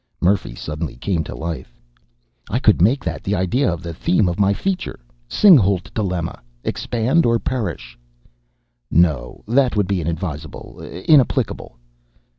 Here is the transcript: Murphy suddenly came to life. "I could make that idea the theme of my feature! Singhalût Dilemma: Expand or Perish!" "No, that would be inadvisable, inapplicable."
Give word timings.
Murphy 0.19 0.55
suddenly 0.55 0.95
came 0.95 1.23
to 1.23 1.35
life. 1.35 1.77
"I 2.49 2.57
could 2.57 2.81
make 2.81 3.05
that 3.05 3.27
idea 3.31 3.77
the 3.77 3.93
theme 3.93 4.27
of 4.27 4.39
my 4.39 4.51
feature! 4.51 4.99
Singhalût 5.29 5.93
Dilemma: 5.93 6.41
Expand 6.63 7.23
or 7.23 7.37
Perish!" 7.37 7.99
"No, 8.89 9.43
that 9.47 9.75
would 9.75 9.87
be 9.87 10.01
inadvisable, 10.01 10.81
inapplicable." 11.07 11.77